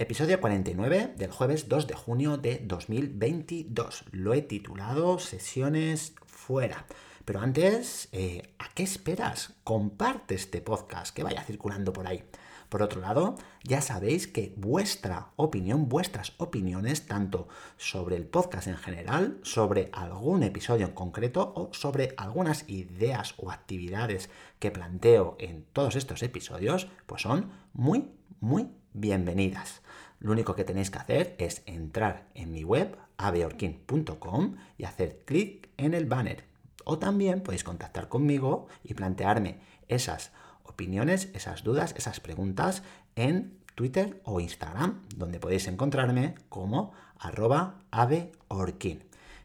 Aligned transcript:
Episodio 0.00 0.40
49 0.40 1.12
del 1.18 1.30
jueves 1.30 1.68
2 1.68 1.86
de 1.86 1.92
junio 1.92 2.38
de 2.38 2.62
2022. 2.64 4.04
Lo 4.12 4.32
he 4.32 4.40
titulado 4.40 5.18
Sesiones 5.18 6.14
fuera. 6.24 6.86
Pero 7.26 7.40
antes, 7.40 8.08
eh, 8.12 8.54
¿a 8.58 8.70
qué 8.70 8.82
esperas? 8.82 9.52
Comparte 9.62 10.36
este 10.36 10.62
podcast 10.62 11.14
que 11.14 11.22
vaya 11.22 11.44
circulando 11.44 11.92
por 11.92 12.06
ahí. 12.06 12.24
Por 12.70 12.80
otro 12.80 13.02
lado, 13.02 13.34
ya 13.62 13.82
sabéis 13.82 14.26
que 14.26 14.54
vuestra 14.56 15.32
opinión, 15.36 15.90
vuestras 15.90 16.32
opiniones, 16.38 17.06
tanto 17.06 17.48
sobre 17.76 18.16
el 18.16 18.24
podcast 18.24 18.68
en 18.68 18.78
general, 18.78 19.38
sobre 19.42 19.90
algún 19.92 20.44
episodio 20.44 20.86
en 20.86 20.94
concreto 20.94 21.52
o 21.54 21.74
sobre 21.74 22.14
algunas 22.16 22.66
ideas 22.70 23.34
o 23.36 23.50
actividades 23.50 24.30
que 24.60 24.70
planteo 24.70 25.36
en 25.38 25.66
todos 25.74 25.94
estos 25.94 26.22
episodios, 26.22 26.88
pues 27.04 27.20
son 27.20 27.50
muy, 27.74 28.08
muy 28.40 28.70
bienvenidas. 28.92 29.82
Lo 30.20 30.32
único 30.32 30.54
que 30.54 30.64
tenéis 30.64 30.90
que 30.90 30.98
hacer 30.98 31.34
es 31.38 31.62
entrar 31.66 32.28
en 32.34 32.52
mi 32.52 32.62
web, 32.62 32.96
abeorkin.com, 33.16 34.56
y 34.76 34.84
hacer 34.84 35.24
clic 35.24 35.70
en 35.78 35.94
el 35.94 36.04
banner. 36.04 36.44
O 36.84 36.98
también 36.98 37.42
podéis 37.42 37.64
contactar 37.64 38.08
conmigo 38.08 38.68
y 38.84 38.94
plantearme 38.94 39.60
esas 39.88 40.32
opiniones, 40.62 41.30
esas 41.34 41.64
dudas, 41.64 41.94
esas 41.96 42.20
preguntas 42.20 42.82
en 43.16 43.58
Twitter 43.74 44.20
o 44.24 44.40
Instagram, 44.40 45.06
donde 45.16 45.40
podéis 45.40 45.66
encontrarme 45.68 46.34
como 46.48 46.92
arroba 47.18 47.80
aveorkin. 47.90 49.04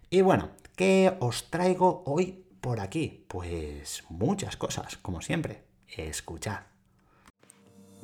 Y 0.10 0.22
bueno, 0.22 0.50
¿qué 0.76 1.16
os 1.20 1.50
traigo 1.50 2.04
hoy 2.06 2.46
por 2.60 2.82
aquí? 2.82 3.26
Pues 3.30 4.04
muchas 4.10 4.58
cosas, 4.58 4.98
como 4.98 5.22
siempre. 5.22 5.64
Escuchad. 5.88 6.75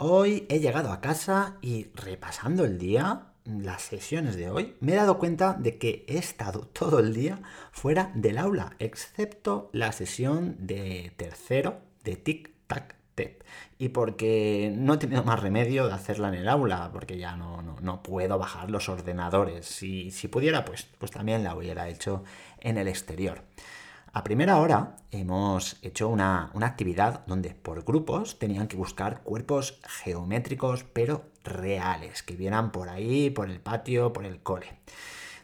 Hoy 0.00 0.46
he 0.48 0.60
llegado 0.60 0.92
a 0.92 1.00
casa 1.00 1.56
y 1.60 1.88
repasando 1.92 2.64
el 2.64 2.78
día, 2.78 3.32
las 3.44 3.82
sesiones 3.82 4.36
de 4.36 4.48
hoy, 4.48 4.76
me 4.78 4.92
he 4.92 4.94
dado 4.94 5.18
cuenta 5.18 5.54
de 5.54 5.76
que 5.76 6.04
he 6.06 6.18
estado 6.18 6.60
todo 6.72 7.00
el 7.00 7.12
día 7.12 7.40
fuera 7.72 8.12
del 8.14 8.38
aula, 8.38 8.76
excepto 8.78 9.70
la 9.72 9.90
sesión 9.90 10.54
de 10.60 11.12
tercero 11.16 11.80
de 12.04 12.14
Tic 12.14 12.52
Tac 12.68 12.94
Tep. 13.16 13.42
Y 13.76 13.88
porque 13.88 14.72
no 14.72 14.94
he 14.94 14.98
tenido 14.98 15.24
más 15.24 15.40
remedio 15.40 15.88
de 15.88 15.94
hacerla 15.94 16.28
en 16.28 16.34
el 16.34 16.48
aula, 16.48 16.90
porque 16.92 17.18
ya 17.18 17.34
no, 17.34 17.60
no, 17.62 18.02
puedo 18.04 18.38
bajar 18.38 18.70
los 18.70 18.88
ordenadores. 18.88 19.66
Si, 19.66 20.12
si 20.12 20.28
pudiera, 20.28 20.64
pues, 20.64 20.86
pues 20.98 21.10
también 21.10 21.42
la 21.42 21.56
hubiera 21.56 21.88
hecho 21.88 22.22
en 22.60 22.78
el 22.78 22.86
exterior. 22.86 23.42
A 24.12 24.24
primera 24.24 24.56
hora 24.58 24.96
hemos 25.10 25.76
hecho 25.82 26.08
una, 26.08 26.50
actividad 26.62 27.26
donde 27.26 27.50
por 27.50 27.84
grupos 27.84 28.38
tenían 28.38 28.66
que 28.66 28.76
buscar 28.76 29.22
cuerpos 29.22 29.80
geométricos 29.86 30.84
pero 30.84 31.26
reales, 31.44 32.22
que 32.22 32.34
vieran 32.34 32.72
por 32.72 32.88
ahí, 32.88 33.28
por 33.28 33.50
el 33.50 33.60
patio, 33.60 34.12
por 34.14 34.24
el 34.24 34.40
cole. 34.40 34.78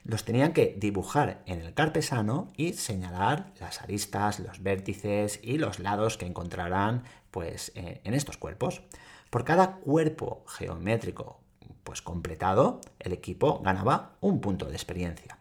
Los 0.05 0.25
tenían 0.25 0.53
que 0.53 0.75
dibujar 0.79 1.43
en 1.47 1.61
el 1.61 1.75
carpesano 1.75 2.49
y 2.57 2.73
señalar 2.73 3.53
las 3.61 3.83
aristas, 3.83 4.41
los 4.41 4.63
vértices 4.63 5.41
y 5.43 5.59
los 5.59 5.79
lados 5.79 6.17
que 6.17 6.27
encontrarán 6.27 7.05
pues, 7.31 7.71
eh, 7.75 8.01
en 8.05 8.15
estos 8.15 8.39
cuerpos. 8.39 8.83
Por 9.29 9.45
cada 9.45 9.77
cuerpo 9.77 10.43
geométrico 10.47 11.41
pues, 11.85 12.01
completado, 12.01 12.81
el 12.99 13.13
equipo 13.13 13.61
ganaba 13.61 14.17
un 14.21 14.41
punto 14.41 14.67
de 14.67 14.75
experiencia. 14.75 15.39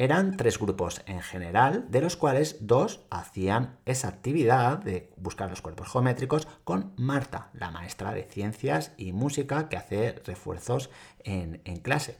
Eran 0.00 0.36
tres 0.36 0.60
grupos 0.60 1.02
en 1.06 1.22
general, 1.22 1.86
de 1.90 2.00
los 2.00 2.16
cuales 2.16 2.58
dos 2.60 3.00
hacían 3.10 3.78
esa 3.84 4.06
actividad 4.06 4.78
de 4.78 5.10
buscar 5.16 5.50
los 5.50 5.60
cuerpos 5.60 5.88
geométricos 5.90 6.46
con 6.62 6.92
Marta, 6.96 7.50
la 7.52 7.72
maestra 7.72 8.12
de 8.12 8.22
ciencias 8.22 8.92
y 8.96 9.12
música 9.12 9.68
que 9.68 9.76
hace 9.76 10.12
refuerzos 10.24 10.90
en, 11.24 11.58
clase. 11.82 12.16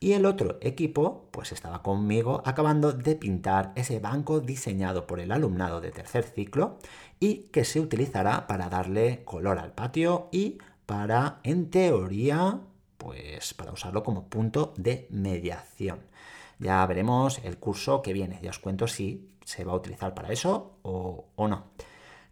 Y 0.00 0.12
el 0.12 0.26
otro 0.26 0.58
equipo, 0.60 1.30
pues 1.30 1.52
estaba 1.52 1.82
conmigo 1.82 2.42
acabando 2.44 2.92
de 2.92 3.16
pintar 3.16 3.72
ese 3.74 4.00
banco 4.00 4.40
diseñado 4.40 5.06
por 5.06 5.18
el 5.18 5.32
alumnado 5.32 5.80
de 5.80 5.92
tercer 5.92 6.24
ciclo 6.24 6.78
y 7.20 7.44
que 7.44 7.64
se 7.64 7.80
utilizará 7.80 8.46
para 8.46 8.68
darle 8.68 9.24
color 9.24 9.58
al 9.58 9.72
patio 9.72 10.28
y 10.30 10.58
para, 10.84 11.40
en 11.42 11.70
teoría, 11.70 12.60
pues 12.98 13.54
para 13.54 13.72
usarlo 13.72 14.02
como 14.02 14.28
punto 14.28 14.74
de 14.76 15.06
mediación. 15.08 16.00
Ya 16.58 16.84
veremos 16.86 17.40
el 17.44 17.58
curso 17.58 18.02
que 18.02 18.12
viene, 18.12 18.38
ya 18.42 18.50
os 18.50 18.58
cuento 18.58 18.86
si 18.86 19.30
se 19.44 19.64
va 19.64 19.72
a 19.72 19.76
utilizar 19.76 20.14
para 20.14 20.32
eso 20.32 20.78
o, 20.82 21.26
no. 21.36 21.64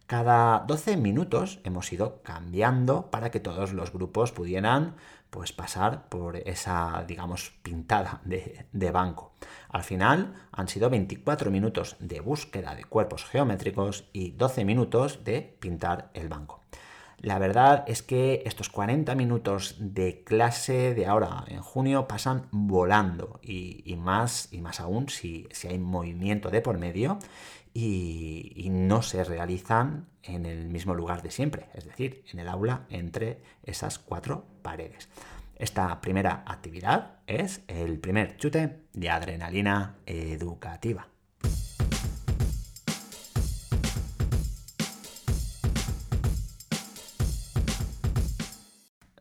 Cada 0.07 0.65
12 0.67 0.97
minutos 0.97 1.61
hemos 1.65 1.91
ido 1.93 2.23
cambiando 2.23 3.11
para 3.11 3.31
que 3.31 3.41
todos 3.41 3.73
los 3.73 3.93
grupos 3.93 4.33
pudieran 4.33 4.97
pues, 5.31 5.53
pasar 5.53 6.09
por 6.09 6.37
esa, 6.37 7.05
digamos, 7.07 7.55
pintada 7.63 8.21
de, 8.25 8.67
de, 8.73 8.91
banco. 8.91 9.33
Al 9.71 9.85
final 9.85 10.35
han 10.53 10.69
sido 10.69 10.91
24 10.91 11.51
minutos 11.51 11.97
de 11.99 12.21
búsqueda 12.21 12.75
de 12.75 12.85
cuerpos 12.85 13.25
geométricos 13.25 14.05
y 14.13 14.33
12 14.33 14.65
minutos 14.67 15.25
de 15.25 15.57
pintar 15.61 16.11
el 16.13 16.29
banco. 16.29 16.61
La 17.23 17.39
verdad 17.39 17.85
es 17.87 18.03
que 18.03 18.43
estos 18.47 18.69
40 18.69 19.15
minutos 19.15 19.77
de 19.79 20.25
clase 20.25 20.93
de 20.93 21.07
ahora 21.07 21.45
en 21.47 21.63
junio 21.63 22.09
pasan 22.09 22.49
volando 22.51 23.39
y, 23.41 23.95
más, 23.97 24.49
y 24.51 24.61
más 24.61 24.81
aún 24.81 25.09
si, 25.09 25.47
hay 25.69 25.79
movimiento 25.79 26.51
de 26.51 26.61
por 26.61 26.79
medio 26.79 27.21
y, 27.73 28.53
y, 28.57 28.71
no 28.71 29.03
se 29.03 29.23
realizan 29.23 30.09
en 30.25 30.47
el 30.47 30.67
mismo 30.69 30.97
lugar 30.97 31.23
de 31.23 31.31
siempre, 31.31 31.69
es 31.75 31.85
decir, 31.85 32.25
en 32.33 32.41
el 32.41 32.49
aula 32.49 32.87
entre 32.91 33.41
esas 33.63 34.01
cuatro 34.01 34.45
paredes. 34.63 35.09
Esta 35.55 36.01
primera 36.01 36.43
actividad 36.45 37.19
es 37.29 37.63
el 37.69 38.01
primer 38.01 38.37
chute 38.37 38.81
de 38.93 39.11
adrenalina 39.11 39.95
educativa. 40.07 41.07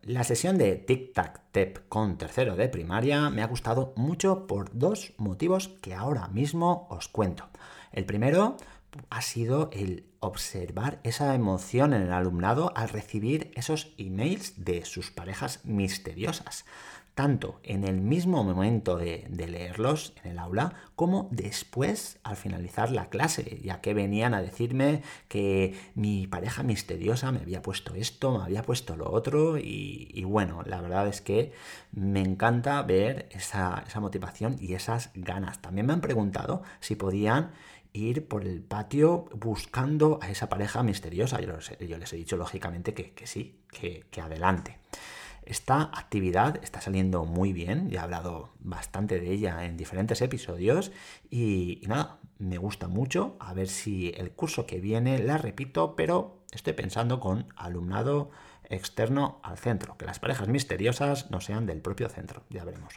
La 0.04 0.24
sesión 0.24 0.58
de 0.58 0.78
Tic 0.78 1.14
Tac 1.14 1.42
Tep 1.52 1.88
con 1.88 2.18
tercero 2.18 2.56
de 2.56 2.68
primaria 2.70 3.30
me 3.30 3.44
ha 3.44 3.48
gustado 3.48 3.94
mucho 3.96 4.48
por 4.48 4.76
dos 4.76 5.14
motivos 5.18 5.68
que 5.84 5.94
ahora 5.94 6.28
mismo 6.30 6.88
os 6.90 7.08
cuento. 7.08 7.48
El 7.92 8.06
primero 8.06 8.58
ha 9.12 9.22
sido 9.22 9.70
el 9.72 10.08
observar 10.20 11.00
esa 11.04 11.36
emoción 11.36 11.94
en 11.94 12.02
el 12.02 12.14
alumnado 12.14 12.74
al 12.76 12.90
recibir 12.90 13.52
esos 13.54 13.94
emails 14.00 14.66
de 14.66 14.86
sus 14.86 15.12
parejas 15.12 15.64
misteriosas 15.66 16.66
tanto 17.14 17.60
en 17.64 17.84
el 17.84 18.00
mismo 18.00 18.44
momento 18.44 18.98
de, 18.98 19.28
leerlos 19.30 20.14
en 20.24 20.32
el 20.32 20.40
aula 20.40 20.74
como 20.96 21.28
después 21.32 22.20
al 22.24 22.36
finalizar 22.36 22.92
la 22.92 23.10
clase, 23.10 23.60
ya 23.64 23.82
que 23.82 23.94
venían 23.94 24.34
a 24.34 24.42
decirme 24.42 25.02
que 25.28 25.76
mi 25.96 26.28
pareja 26.28 26.64
misteriosa 26.64 27.32
me 27.32 27.40
había 27.40 27.62
puesto 27.62 27.96
esto, 27.96 28.38
me 28.38 28.44
había 28.44 28.64
puesto 28.64 28.96
lo 28.96 29.12
otro 29.12 29.58
y, 29.58 30.24
bueno, 30.26 30.64
la 30.66 30.82
verdad 30.82 31.08
es 31.08 31.22
que 31.22 31.52
me 31.92 32.22
encanta 32.22 32.82
ver 32.84 33.28
esa, 33.32 33.84
motivación 34.00 34.56
y 34.60 34.74
esas 34.74 35.12
ganas. 35.14 35.62
También 35.62 35.88
me 35.88 35.94
han 35.94 36.02
preguntado 36.02 36.64
si 36.80 36.96
podían 36.96 37.52
ir 37.94 38.28
por 38.28 38.46
el 38.46 38.62
patio 38.62 39.26
buscando 39.36 40.20
a 40.22 40.30
esa 40.30 40.50
pareja 40.50 40.82
misteriosa. 40.82 41.40
Yo, 41.42 41.98
les 41.98 42.14
he 42.14 42.16
dicho 42.16 42.38
lógicamente 42.38 42.94
que, 42.94 43.28
sí, 43.28 43.60
que, 43.70 44.22
adelante. 44.22 44.78
Esta 45.52 45.82
actividad 45.82 46.64
está 46.64 46.80
saliendo 46.80 47.26
muy 47.26 47.52
bien, 47.52 47.90
ya 47.90 48.00
he 48.00 48.04
hablado 48.04 48.52
bastante 48.62 49.20
de 49.20 49.34
ella 49.34 49.66
en 49.66 49.76
diferentes 49.76 50.22
episodios 50.22 50.94
y, 51.30 51.82
nada, 51.88 52.20
me 52.38 52.58
gusta 52.58 52.88
mucho, 52.88 53.36
a 53.42 53.54
ver 53.54 53.68
si 53.68 54.14
el 54.16 54.32
curso 54.32 54.66
que 54.66 54.80
viene 54.80 55.20
la 55.20 55.38
repito, 55.38 55.98
pero 55.98 56.38
estoy 56.54 56.72
pensando 56.72 57.20
con 57.20 57.48
alumnado 57.58 58.32
externo 58.70 59.42
al 59.44 59.58
centro, 59.58 59.98
que 59.98 60.06
las 60.06 60.20
parejas 60.20 60.48
misteriosas 60.48 61.30
no 61.32 61.42
sean 61.42 61.66
del 61.66 61.82
propio 61.82 62.08
centro, 62.08 62.44
ya 62.50 62.64
veremos. 62.64 62.94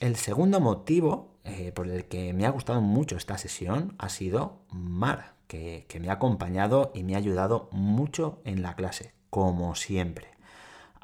El 0.00 0.16
segundo 0.16 0.58
motivo 0.58 1.36
eh, 1.44 1.70
por 1.70 1.86
el 1.86 2.06
que 2.06 2.32
me 2.32 2.46
ha 2.46 2.50
gustado 2.50 2.80
mucho 2.80 3.16
esta 3.16 3.38
sesión 3.38 3.94
ha 3.98 4.08
sido 4.08 4.58
Mar, 4.72 5.34
que, 5.46 5.86
que 5.88 6.00
me 6.00 6.08
ha 6.08 6.14
acompañado 6.14 6.90
y 6.96 7.04
me 7.04 7.14
ha 7.14 7.18
ayudado 7.18 7.68
mucho 7.70 8.42
en 8.44 8.60
la 8.60 8.74
clase 8.74 9.14
como 9.30 9.76
siempre. 9.76 10.33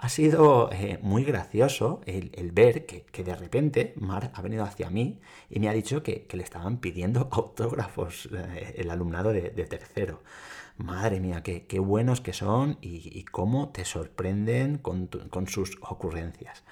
Ha 0.03 0.09
sido 0.09 0.71
eh, 0.73 0.99
muy 1.03 1.25
gracioso 1.25 2.01
el, 2.07 2.53
ver 2.53 2.87
que, 2.87 3.23
de 3.23 3.37
repente 3.37 3.93
Mar 3.97 4.33
ha 4.35 4.41
venido 4.41 4.65
hacia 4.65 4.89
mí 4.89 5.21
y 5.51 5.61
me 5.61 5.69
ha 5.69 5.75
dicho 5.75 6.03
que, 6.03 6.27
le 6.33 6.43
estaban 6.43 6.79
pidiendo 6.79 7.29
autógrafos 7.33 8.31
eh, 8.33 8.77
el 8.79 8.91
alumnado 8.91 9.31
de, 9.35 9.51
tercero. 9.51 10.23
Madre 10.79 11.21
mía, 11.21 11.43
qué, 11.43 11.79
buenos 11.81 12.23
que 12.23 12.33
son 12.33 12.79
y, 12.81 13.25
cómo 13.25 13.69
te 13.69 13.85
sorprenden 13.85 14.79
con, 14.79 15.11
sus 15.49 15.77
ocurrencias. 15.83 16.65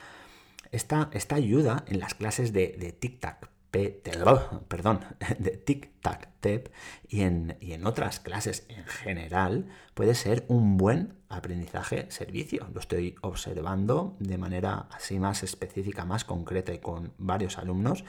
Esta, 0.73 1.11
ayuda 1.29 1.85
en 1.87 2.01
las 2.01 2.15
clases 2.15 2.55
de, 2.55 2.77
de 2.79 2.99
tic-tac 2.99 3.51
perdón, 3.71 5.01
de 5.39 5.65
tic-tac-tep 5.65 6.71
y 7.09 7.21
en, 7.23 7.57
y 7.61 7.73
en 7.73 7.87
otras 7.87 8.21
clases 8.21 8.67
en 8.69 8.85
general 8.85 9.67
puede 9.95 10.15
ser 10.15 10.45
un 10.49 10.77
buen 10.77 11.15
aprendizaje 11.29 12.11
servicio. 12.11 12.69
Lo 12.73 12.81
estoy 12.81 13.15
observando 13.21 14.17
de 14.19 14.39
manera 14.39 14.89
así 14.91 15.19
más 15.19 15.43
específica, 15.43 16.05
más 16.05 16.25
concreta 16.25 16.73
y 16.73 16.79
con 16.79 17.13
varios 17.19 17.59
alumnos. 17.59 18.05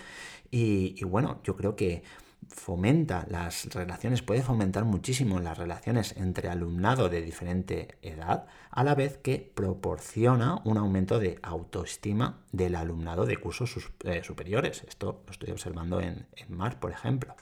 y 0.52 1.04
bueno, 1.04 1.42
yo 1.44 1.56
creo 1.56 1.76
que 1.76 2.04
fomenta 2.48 3.26
las 3.30 3.66
relaciones, 3.74 4.22
puede 4.22 4.42
fomentar 4.42 4.86
muchísimo 4.86 5.40
las 5.40 5.58
relaciones 5.58 6.16
entre 6.18 6.50
alumnado 6.50 7.10
de 7.10 7.22
diferente 7.22 7.98
edad, 8.02 8.46
a 8.72 8.84
la 8.84 8.96
vez 8.96 9.18
que 9.18 9.52
proporciona 9.54 10.62
un 10.64 10.78
aumento 10.78 11.20
de 11.20 11.40
autoestima 11.42 12.40
del 12.52 12.76
alumnado 12.76 13.26
de 13.26 13.38
cursos 13.38 13.92
eh, 14.04 14.24
superiores. 14.24 14.84
Esto 14.88 15.22
lo 15.26 15.32
estoy 15.32 15.52
observando 15.52 16.02
en, 16.02 16.28
MAR, 16.50 16.80
por 16.80 16.92
ejemplo. 16.92 17.36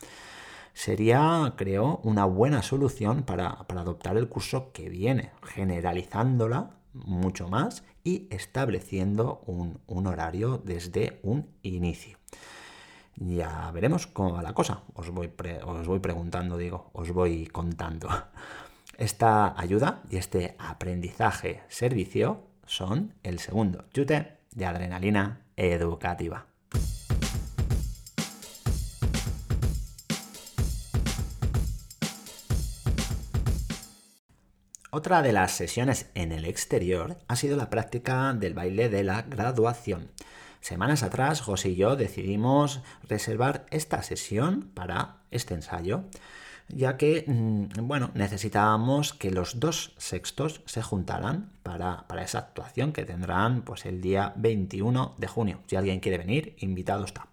Sería, 0.74 1.54
creo, 1.58 2.00
una 2.04 2.26
buena 2.26 2.62
solución 2.62 3.24
para, 3.24 3.48
adoptar 3.68 4.18
el 4.18 4.30
curso 4.30 4.72
que 4.72 4.90
viene, 4.90 5.32
generalizándola 5.44 6.72
mucho 6.94 7.48
más 7.48 7.84
y 8.04 8.28
estableciendo 8.32 9.42
un 9.46 10.08
horario 10.08 10.62
desde 10.64 11.20
un 11.24 11.48
inicio. 11.62 12.18
Ya 13.20 13.72
veremos 13.72 14.06
cómo 14.06 14.34
va 14.34 14.44
la 14.44 14.54
cosa. 14.54 14.84
Os 14.94 15.10
voy, 15.10 15.28
preguntando, 15.28 16.56
digo, 16.56 16.92
os 16.94 17.12
voy 17.12 17.48
contando. 17.48 18.10
Esta 18.98 19.60
ayuda 19.60 20.02
y 20.10 20.18
este 20.18 20.56
aprendizaje 20.60 21.62
servicio 21.68 22.44
son 22.66 23.14
el 23.24 23.40
segundo 23.40 23.86
chute 23.94 24.38
de 24.52 24.66
adrenalina 24.66 25.46
educativa. 25.56 26.48
Otra 34.90 35.22
de 35.22 35.32
las 35.32 35.52
sesiones 35.52 36.10
en 36.16 36.32
el 36.32 36.46
exterior 36.46 37.18
ha 37.28 37.36
sido 37.36 37.56
la 37.56 37.70
práctica 37.70 38.34
del 38.34 38.54
baile 38.54 38.90
de 38.90 39.04
la 39.04 39.24
graduación. 39.24 40.10
Semanas 40.68 41.02
atrás, 41.02 41.40
José 41.40 41.70
y 41.70 41.76
yo 41.78 41.96
decidimos 41.96 42.82
reservar 43.08 43.66
esta 43.72 44.04
sesión 44.04 44.70
para 44.74 45.16
este 45.32 45.54
ensayo, 45.54 46.04
ya 46.68 46.98
que, 46.98 47.24
mm, 47.26 47.88
bueno, 47.88 48.12
necesitábamos 48.16 49.14
que 49.14 49.32
los 49.32 49.62
dos 49.62 49.94
sextos 49.96 50.64
se 50.66 50.82
juntaran 50.82 51.54
para, 51.64 52.06
esa 52.22 52.40
actuación 52.40 52.92
que 52.92 53.06
tendrán 53.06 53.62
pues, 53.62 53.86
el 53.86 54.02
día 54.02 54.34
21 54.36 55.16
de 55.18 55.28
junio. 55.28 55.62
Si 55.68 55.78
alguien 55.78 56.02
quiere 56.02 56.18
venir, 56.18 56.58
invitado 56.60 57.06
está. 57.06 57.30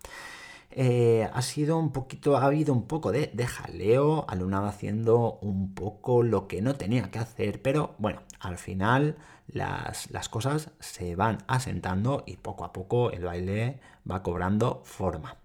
Eh, 0.76 1.30
ha 1.32 1.40
sido 1.40 1.78
un 1.78 1.92
poquito, 1.92 2.36
ha 2.36 2.46
habido 2.46 2.72
un 2.74 2.88
poco 2.88 3.12
de, 3.12 3.46
jaleo, 3.46 4.24
alumnado 4.28 4.66
haciendo 4.66 5.38
un 5.40 5.72
poco 5.72 6.24
lo 6.24 6.48
que 6.48 6.62
no 6.62 6.74
tenía 6.74 7.12
que 7.12 7.20
hacer, 7.20 7.62
pero 7.62 7.94
bueno, 7.98 8.22
al 8.40 8.58
final 8.58 9.16
las, 9.46 10.10
las, 10.10 10.28
cosas 10.28 10.70
se 10.80 11.14
van 11.14 11.38
asentando 11.46 12.24
y 12.26 12.38
poco 12.38 12.64
a 12.64 12.72
poco 12.72 13.12
el 13.12 13.22
baile 13.22 13.78
va 14.10 14.24
cobrando 14.24 14.82
forma. 14.84 15.36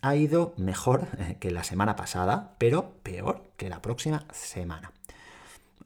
Ha 0.00 0.14
ido 0.14 0.54
mejor 0.56 1.08
que 1.40 1.50
la 1.50 1.64
semana 1.64 1.96
pasada, 1.96 2.54
pero 2.58 2.92
peor 3.02 3.42
que 3.56 3.68
la 3.68 3.82
próxima 3.82 4.26
semana. 4.32 4.92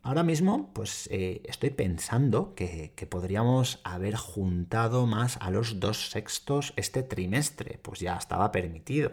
Ahora 0.05 0.23
mismo, 0.23 0.71
pues 0.75 1.09
eh, 1.11 1.41
estoy 1.45 1.71
pensando 1.71 2.55
que, 2.55 2.93
podríamos 3.09 3.81
haber 3.85 4.17
juntado 4.17 5.07
más 5.07 5.39
a 5.41 5.51
los 5.51 5.81
dos 5.81 6.11
sextos 6.11 6.75
este 6.77 7.03
trimestre, 7.03 7.79
pues 7.81 8.01
ya 8.01 8.15
estaba 8.19 8.53
permitido. 8.53 9.13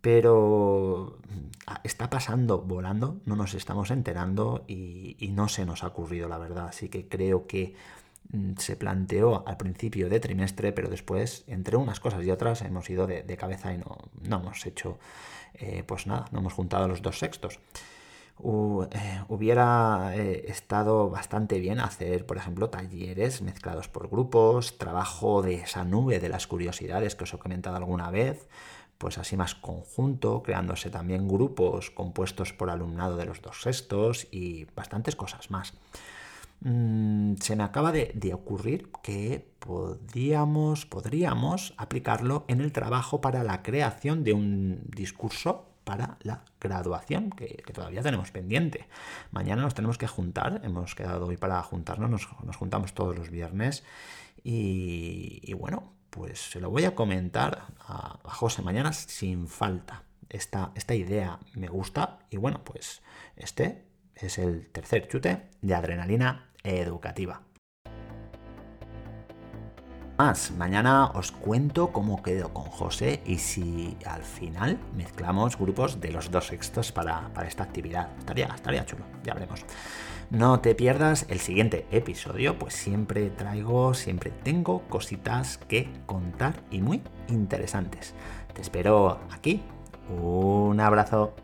Pero 0.00 1.18
mm, 1.28 1.74
está 1.84 2.08
pasando 2.08 2.62
volando, 2.62 3.20
no 3.26 3.36
nos 3.36 3.52
estamos 3.52 3.90
enterando 3.90 4.64
y, 4.66 5.18
no 5.34 5.48
se 5.48 5.66
nos 5.66 5.84
ha 5.84 5.88
ocurrido, 5.88 6.30
la 6.30 6.38
verdad. 6.38 6.68
Así 6.68 6.88
que 6.88 7.08
creo 7.08 7.46
que 7.46 7.74
mm, 8.32 8.54
se 8.56 8.76
planteó 8.76 9.46
al 9.46 9.58
principio 9.58 10.08
de 10.08 10.18
trimestre, 10.18 10.72
pero 10.72 10.88
después, 10.88 11.44
entre 11.46 11.76
unas 11.76 12.00
cosas 12.00 12.24
y 12.24 12.30
otras, 12.30 12.62
hemos 12.62 12.88
ido 12.88 13.06
de, 13.06 13.36
cabeza 13.36 13.74
y 13.74 13.76
no, 13.76 13.98
no 14.22 14.38
hemos 14.38 14.64
hecho, 14.64 14.98
eh, 15.52 15.84
pues 15.86 16.06
nada, 16.06 16.24
no 16.32 16.38
hemos 16.38 16.54
juntado 16.54 16.88
los 16.88 17.02
dos 17.02 17.18
sextos. 17.18 17.60
Eh, 18.38 19.22
hubiera 19.28 20.12
eh, 20.14 20.44
estado 20.48 21.08
bastante 21.08 21.58
bien 21.58 21.80
hacer, 21.80 22.26
por 22.26 22.36
ejemplo, 22.36 22.68
talleres 22.68 23.40
mezclados 23.40 23.88
por 23.88 24.08
grupos, 24.08 24.76
trabajo 24.78 25.40
de 25.42 25.54
esa 25.54 25.84
nube 25.84 26.20
de 26.20 26.28
las 26.28 26.46
curiosidades 26.46 27.14
que 27.14 27.24
os 27.24 27.32
he 27.32 27.38
comentado 27.38 27.76
alguna 27.76 28.10
vez, 28.10 28.46
pues 28.98 29.16
así 29.18 29.36
más 29.36 29.54
conjunto, 29.54 30.42
creándose 30.42 30.90
también 30.90 31.28
grupos 31.28 31.90
compuestos 31.90 32.52
por 32.52 32.68
alumnado 32.70 33.16
de 33.16 33.24
los 33.24 33.40
dos 33.40 33.62
sextos 33.62 34.28
y 34.30 34.66
bastantes 34.76 35.16
cosas 35.16 35.50
más. 35.50 35.72
Mm, 36.60 37.36
se 37.40 37.56
me 37.56 37.62
acaba 37.64 37.90
de, 37.90 38.12
de, 38.14 38.34
ocurrir 38.34 38.90
que 39.02 39.46
podríamos, 39.58 40.86
podríamos 40.86 41.74
aplicarlo 41.78 42.44
en 42.48 42.60
el 42.60 42.72
trabajo 42.72 43.20
para 43.20 43.44
la 43.44 43.62
creación 43.62 44.24
de 44.24 44.34
un 44.34 44.80
discurso 44.88 45.75
para 45.86 46.18
la 46.22 46.42
graduación, 46.60 47.30
que, 47.30 47.62
todavía 47.72 48.02
tenemos 48.02 48.32
pendiente. 48.32 48.88
Mañana 49.30 49.62
nos 49.62 49.74
tenemos 49.74 49.98
que 49.98 50.08
juntar, 50.08 50.60
hemos 50.64 50.96
quedado 50.96 51.26
hoy 51.26 51.36
para 51.36 51.62
juntarnos, 51.62 52.10
nos, 52.10 52.56
juntamos 52.56 52.92
todos 52.92 53.16
los 53.16 53.30
viernes 53.30 53.84
y, 54.42 55.54
bueno, 55.54 55.92
pues 56.10 56.50
se 56.50 56.60
lo 56.60 56.70
voy 56.70 56.86
a 56.86 56.96
comentar 56.96 57.68
a, 57.78 58.18
José 58.24 58.62
mañana 58.62 58.92
sin 58.92 59.46
falta. 59.46 60.02
Esta, 60.28 60.72
esta 60.74 60.96
idea 60.96 61.38
me 61.54 61.68
gusta 61.68 62.18
y 62.30 62.36
bueno, 62.36 62.64
pues 62.64 63.00
este 63.36 63.86
es 64.16 64.38
el 64.38 64.68
tercer 64.72 65.06
chute 65.06 65.50
de 65.62 65.74
adrenalina 65.76 66.50
educativa 66.64 67.45
más. 70.18 70.50
Mañana 70.52 71.06
os 71.14 71.32
cuento 71.32 71.92
cómo 71.92 72.22
quedo 72.22 72.52
con 72.52 72.64
José 72.64 73.22
y 73.26 73.38
si 73.38 73.96
al 74.06 74.22
final 74.22 74.78
mezclamos 74.96 75.58
grupos 75.58 76.00
de 76.00 76.10
los 76.10 76.30
dos 76.30 76.46
sextos 76.46 76.92
para, 76.92 77.30
esta 77.46 77.64
actividad. 77.64 78.10
Estaría, 78.18 78.46
estaría 78.46 78.84
chulo, 78.84 79.04
ya 79.24 79.34
veremos. 79.34 79.64
No 80.30 80.60
te 80.60 80.74
pierdas 80.74 81.26
el 81.28 81.38
siguiente 81.38 81.86
episodio, 81.90 82.58
pues 82.58 82.74
siempre 82.74 83.30
traigo, 83.30 83.94
siempre 83.94 84.30
tengo 84.30 84.82
cositas 84.88 85.58
que 85.58 85.88
contar 86.06 86.62
y 86.70 86.80
muy 86.80 87.02
interesantes. 87.28 88.14
Te 88.52 88.62
espero 88.62 89.20
aquí. 89.30 89.62
Un 90.08 90.80
abrazo. 90.80 91.34